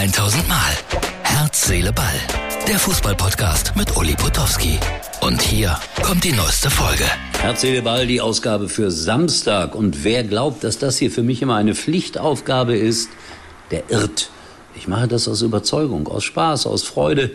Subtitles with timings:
[0.00, 0.72] 1000 Mal.
[1.24, 2.06] Herz, Seele, Ball.
[2.66, 4.78] Der Fußballpodcast mit Uli Potowski.
[5.20, 7.04] Und hier kommt die neueste Folge.
[7.38, 9.74] Herz, Seele, Ball, die Ausgabe für Samstag.
[9.74, 13.10] Und wer glaubt, dass das hier für mich immer eine Pflichtaufgabe ist,
[13.70, 14.30] der irrt.
[14.74, 17.32] Ich mache das aus Überzeugung, aus Spaß, aus Freude.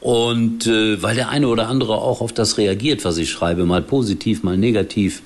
[0.00, 3.80] Und äh, weil der eine oder andere auch auf das reagiert, was ich schreibe, mal
[3.80, 5.22] positiv, mal negativ.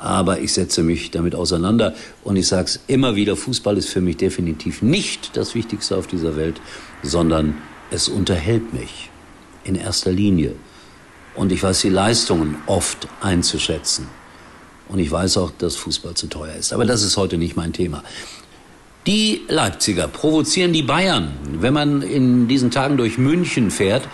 [0.00, 1.94] Aber ich setze mich damit auseinander
[2.24, 6.06] und ich sage es immer wieder, Fußball ist für mich definitiv nicht das Wichtigste auf
[6.06, 6.58] dieser Welt,
[7.02, 7.58] sondern
[7.90, 9.10] es unterhält mich
[9.62, 10.54] in erster Linie.
[11.34, 14.08] Und ich weiß die Leistungen oft einzuschätzen.
[14.88, 16.72] Und ich weiß auch, dass Fußball zu teuer ist.
[16.72, 18.02] Aber das ist heute nicht mein Thema.
[19.06, 21.32] Die Leipziger provozieren die Bayern.
[21.60, 24.08] Wenn man in diesen Tagen durch München fährt,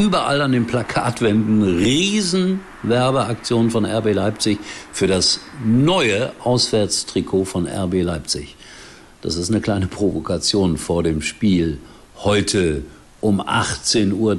[0.00, 4.58] überall an den Plakatwänden Riesenwerbeaktionen von RB Leipzig
[4.92, 8.56] für das neue Auswärtstrikot von RB Leipzig.
[9.20, 11.76] Das ist eine kleine Provokation vor dem Spiel
[12.16, 12.82] heute
[13.20, 14.36] um 18.30 Uhr,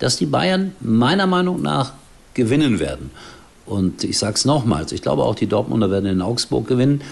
[0.00, 1.92] dass die Bayern meiner Meinung nach
[2.34, 3.12] gewinnen werden.
[3.64, 7.02] Und ich sage es nochmals, ich glaube auch die Dortmunder werden in Augsburg gewinnen.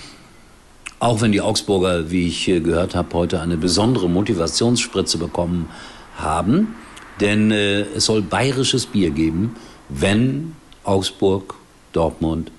[0.99, 5.69] Auch wenn die Augsburger, wie ich gehört habe, heute eine besondere Motivationsspritze bekommen
[6.17, 6.75] haben.
[7.21, 9.57] Denn äh, es soll bayerisches Bier geben,
[9.89, 11.55] wenn Augsburg
[11.93, 12.51] Dortmund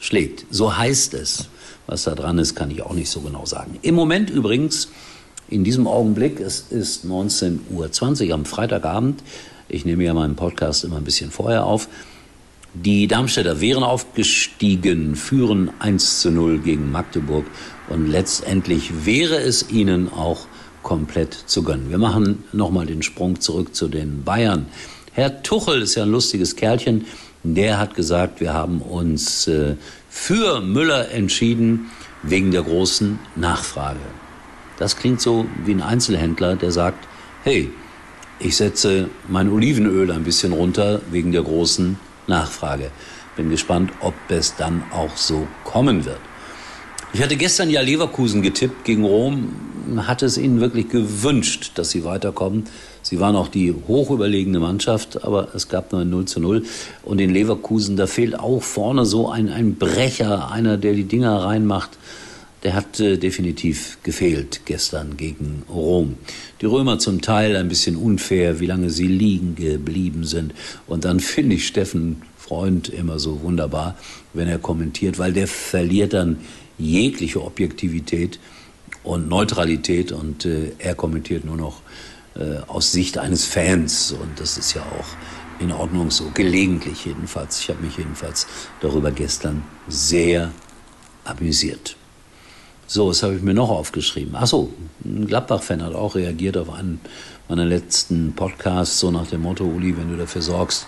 [0.00, 0.46] schlägt.
[0.50, 1.48] So heißt es.
[1.86, 3.78] Was da dran ist, kann ich auch nicht so genau sagen.
[3.82, 4.88] Im Moment übrigens,
[5.48, 9.22] in diesem Augenblick, es ist 19.20 Uhr am Freitagabend.
[9.68, 11.88] Ich nehme ja meinen Podcast immer ein bisschen vorher auf.
[12.74, 17.44] Die Darmstädter wären aufgestiegen, führen 1 zu 0 gegen Magdeburg
[17.90, 20.46] und letztendlich wäre es ihnen auch
[20.92, 21.88] komplett zu gönnen.
[21.88, 24.66] Wir machen nochmal den Sprung zurück zu den Bayern.
[25.14, 27.06] Herr Tuchel ist ja ein lustiges Kerlchen.
[27.44, 29.76] Der hat gesagt, wir haben uns äh,
[30.10, 31.90] für Müller entschieden
[32.22, 34.04] wegen der großen Nachfrage.
[34.76, 37.08] Das klingt so wie ein Einzelhändler, der sagt,
[37.42, 37.70] hey,
[38.38, 42.90] ich setze mein Olivenöl ein bisschen runter wegen der großen Nachfrage.
[43.34, 46.20] Bin gespannt, ob es dann auch so kommen wird.
[47.14, 49.54] Ich hatte gestern ja Leverkusen getippt gegen Rom,
[50.06, 52.64] hatte es ihnen wirklich gewünscht, dass sie weiterkommen.
[53.02, 56.64] Sie waren auch die hochüberlegene Mannschaft, aber es gab nur ein 0 zu 0.
[57.02, 61.36] Und in Leverkusen, da fehlt auch vorne so ein, ein Brecher, einer, der die Dinger
[61.44, 61.90] reinmacht.
[62.62, 66.14] Der hat äh, definitiv gefehlt gestern gegen Rom.
[66.60, 70.54] Die Römer zum Teil ein bisschen unfair, wie lange sie liegen geblieben sind.
[70.86, 73.96] Und dann finde ich Steffen Freund immer so wunderbar,
[74.32, 76.38] wenn er kommentiert, weil der verliert dann
[76.78, 78.38] jegliche Objektivität
[79.04, 81.80] und Neutralität und äh, er kommentiert nur noch
[82.34, 87.60] äh, aus Sicht eines Fans und das ist ja auch in Ordnung so, gelegentlich jedenfalls.
[87.60, 88.46] Ich habe mich jedenfalls
[88.80, 90.50] darüber gestern sehr
[91.24, 91.96] amüsiert.
[92.86, 94.34] So, was habe ich mir noch aufgeschrieben?
[94.36, 94.72] Ach so,
[95.04, 97.00] ein Gladbach-Fan hat auch reagiert auf einen
[97.48, 100.86] meiner letzten Podcasts, so nach dem Motto, Uli, wenn du dafür sorgst,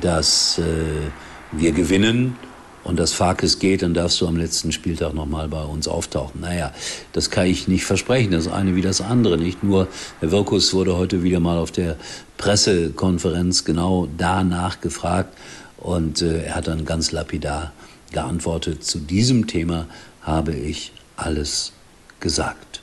[0.00, 1.10] dass äh,
[1.52, 2.36] wir gewinnen
[2.84, 6.40] und das Farkes geht, dann darfst du am letzten Spieltag nochmal bei uns auftauchen.
[6.40, 6.72] Naja,
[7.12, 9.36] das kann ich nicht versprechen, das eine wie das andere.
[9.36, 9.88] Nicht nur,
[10.20, 11.96] Herr Wirkus wurde heute wieder mal auf der
[12.38, 15.36] Pressekonferenz genau danach gefragt
[15.76, 17.72] und äh, er hat dann ganz lapidar
[18.12, 19.86] geantwortet, zu diesem Thema
[20.22, 21.72] habe ich alles
[22.18, 22.80] gesagt.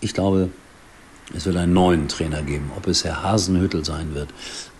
[0.00, 0.50] Ich glaube,
[1.34, 2.70] es wird einen neuen Trainer geben.
[2.76, 4.28] Ob es Herr Hasenhüttel sein wird,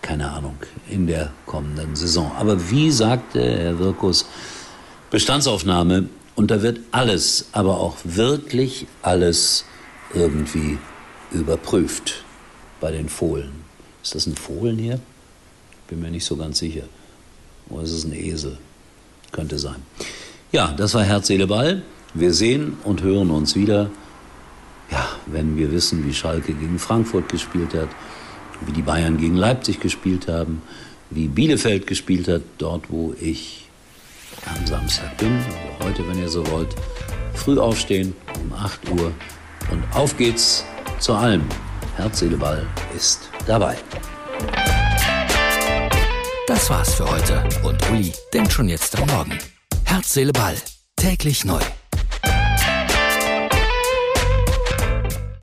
[0.01, 0.55] keine Ahnung,
[0.89, 2.31] in der kommenden Saison.
[2.37, 4.25] Aber wie sagte Herr Wirkus,
[5.11, 9.65] Bestandsaufnahme und da wird alles, aber auch wirklich alles
[10.13, 10.77] irgendwie
[11.31, 12.23] überprüft
[12.79, 13.51] bei den Fohlen.
[14.01, 14.99] Ist das ein Fohlen hier?
[15.87, 16.83] Bin mir nicht so ganz sicher.
[17.69, 18.57] Oder ist es ein Esel?
[19.31, 19.83] Könnte sein.
[20.51, 21.83] Ja, das war Herz, Seele, Ball.
[22.13, 23.91] Wir sehen und hören uns wieder,
[24.91, 27.89] ja, wenn wir wissen, wie Schalke gegen Frankfurt gespielt hat,
[28.65, 30.61] wie die Bayern gegen Leipzig gespielt haben,
[31.09, 33.67] wie Bielefeld gespielt hat, dort wo ich
[34.45, 36.75] am Samstag bin, also heute, wenn ihr so wollt,
[37.33, 39.11] früh aufstehen um 8 Uhr
[39.71, 40.65] und auf geht's
[40.99, 41.43] zu allem.
[41.95, 42.65] Herz, Ball
[42.95, 43.75] ist dabei.
[46.47, 49.37] Das war's für heute und Uli denkt schon jetzt am Morgen.
[49.85, 50.55] Herz, Ball.
[50.95, 51.61] Täglich neu.